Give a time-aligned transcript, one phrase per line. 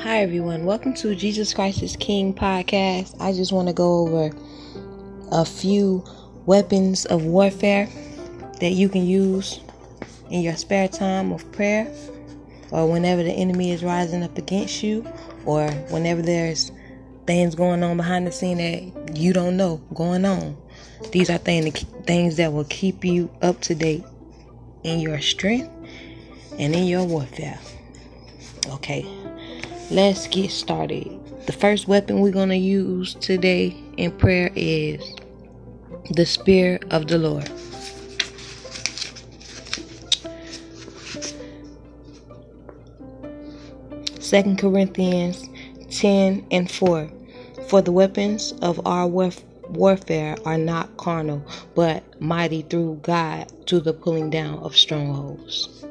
[0.00, 0.64] Hi, everyone.
[0.64, 3.14] Welcome to Jesus Christ is King podcast.
[3.20, 4.34] I just want to go over
[5.30, 6.04] a few
[6.44, 7.88] weapons of warfare
[8.58, 9.60] that you can use
[10.28, 11.86] in your spare time of prayer
[12.72, 15.06] or whenever the enemy is rising up against you
[15.44, 16.72] or whenever there's
[17.28, 20.56] things going on behind the scene that you don't know going on.
[21.12, 24.02] These are things things that will keep you up to date
[24.84, 25.70] in your strength
[26.58, 27.58] and in your warfare.
[28.68, 29.06] Okay,
[29.90, 31.18] let's get started.
[31.46, 35.14] The first weapon we're going to use today in prayer is
[36.10, 37.50] the Spear of the Lord.
[44.20, 45.48] Second Corinthians
[45.90, 47.10] 10 and 4.
[47.68, 51.44] For the weapons of our warfare warfare are not carnal,
[51.74, 55.84] but mighty through God to the pulling down of strongholds.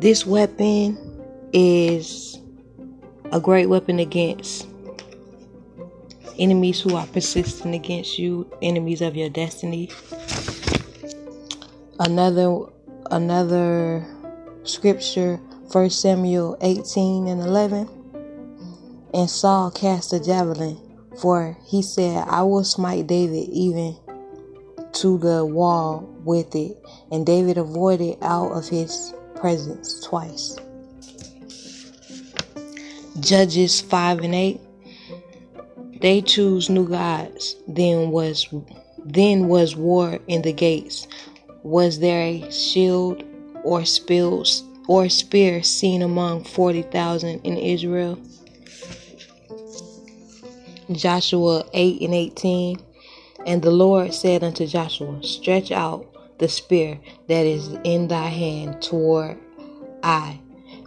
[0.00, 0.96] This weapon
[1.52, 2.38] is
[3.32, 4.68] a great weapon against
[6.38, 9.90] enemies who are persistent against you, enemies of your destiny.
[11.98, 12.60] Another
[13.10, 14.06] another
[14.62, 15.36] scripture,
[15.72, 17.97] 1 Samuel 18 and 11
[19.14, 20.78] and Saul cast a javelin,
[21.20, 23.96] for he said, I will smite David even
[24.94, 26.76] to the wall with it.
[27.10, 30.56] And David avoided out of his presence twice.
[33.20, 34.60] Judges 5 and 8.
[36.00, 37.56] They choose new gods.
[37.66, 38.46] Then was
[39.04, 41.08] then was war in the gates.
[41.62, 43.24] Was there a shield
[43.64, 48.18] or spills or spear seen among forty thousand in Israel?
[50.92, 52.80] Joshua 8 and 18.
[53.46, 56.06] And the Lord said unto Joshua, Stretch out
[56.38, 59.38] the spear that is in thy hand toward
[60.02, 60.40] Ai,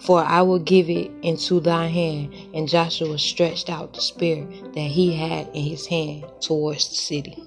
[0.00, 2.34] for I will give it into thy hand.
[2.54, 7.42] And Joshua stretched out the spear that he had in his hand towards the city.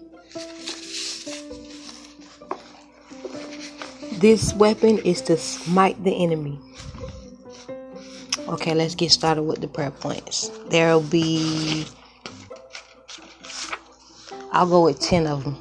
[4.20, 6.60] This weapon is to smite the enemy.
[8.50, 10.50] Okay, let's get started with the prayer points.
[10.70, 11.86] There will be
[14.52, 15.58] I'll go with 10 of them.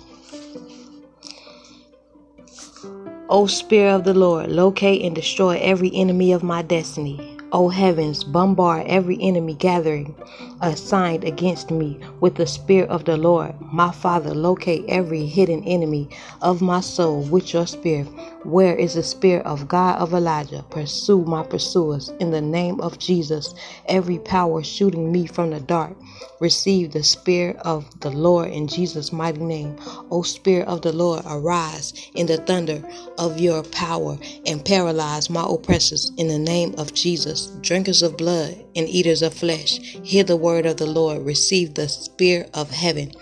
[3.28, 7.37] O Spirit of the Lord, locate and destroy every enemy of my destiny.
[7.53, 10.15] O heavens, bombard every enemy gathering
[10.63, 13.55] assigned against me with the Spirit of the Lord.
[13.73, 16.09] My Father, locate every hidden enemy
[16.43, 18.09] of my soul with your Spirit.
[18.45, 20.65] Where is the Spirit of God of Elijah?
[20.71, 23.55] Pursue my pursuers in the name of Jesus.
[23.87, 25.97] Every power shooting me from the dark,
[26.41, 29.77] receive the Spirit of the Lord in Jesus' mighty name.
[30.11, 32.83] O Spirit of the Lord, arise in the thunder
[33.19, 38.55] of your power and paralyze my oppressors in the name of Jesus drinkers of blood
[38.77, 43.12] and eaters of flesh, hear the word of the Lord, receive the spirit of heaven.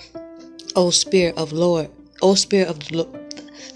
[0.75, 1.91] O Spirit of Lord,
[2.23, 3.27] O Spirit of the Lord,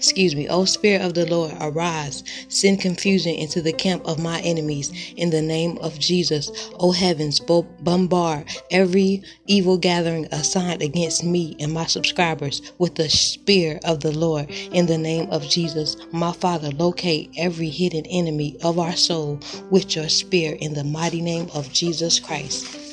[0.01, 0.47] Excuse me.
[0.49, 2.23] O Spirit of the Lord, arise.
[2.49, 6.51] Send confusion into the camp of my enemies in the name of Jesus.
[6.79, 13.85] O heavens, bombard every evil gathering assigned against me and my subscribers with the Spirit
[13.85, 15.97] of the Lord in the name of Jesus.
[16.11, 19.39] My Father, locate every hidden enemy of our soul
[19.69, 22.90] with your Spirit in the mighty name of Jesus Christ.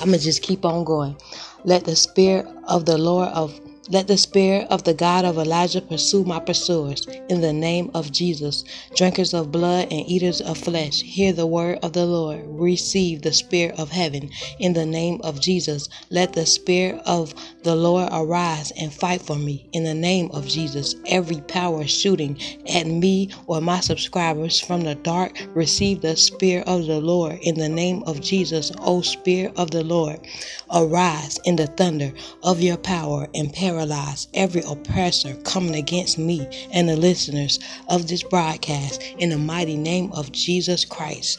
[0.00, 1.16] I'm going to just keep on going.
[1.64, 5.80] Let the Spirit of the Lord of let the spirit of the God of Elijah
[5.80, 7.06] pursue my pursuers.
[7.28, 8.64] In the name of Jesus,
[8.94, 12.42] drinkers of blood and eaters of flesh, hear the word of the Lord.
[12.46, 14.30] Receive the spirit of heaven.
[14.58, 19.36] In the name of Jesus, let the spirit of the Lord arise and fight for
[19.36, 19.68] me.
[19.72, 24.94] In the name of Jesus, every power shooting at me or my subscribers from the
[24.96, 27.38] dark, receive the spirit of the Lord.
[27.42, 30.26] In the name of Jesus, O Spirit of the Lord,
[30.72, 36.48] arise in the thunder of your power and perish paralyze every oppressor coming against me
[36.72, 37.58] and the listeners
[37.90, 41.38] of this broadcast in the mighty name of Jesus Christ.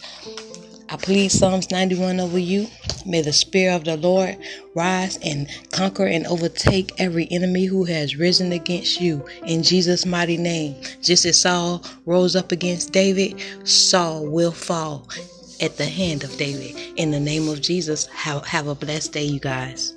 [0.90, 2.68] I plead Psalms 91 over you.
[3.08, 4.38] May the Spirit of the Lord
[4.76, 10.38] rise and conquer and overtake every enemy who has risen against you in Jesus' mighty
[10.38, 10.76] name.
[11.02, 15.08] Just as Saul rose up against David, Saul will fall
[15.60, 16.78] at the hand of David.
[16.98, 19.97] In the name of Jesus, have, have a blessed day, you guys.